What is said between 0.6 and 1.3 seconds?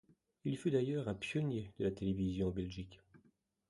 d’ailleurs un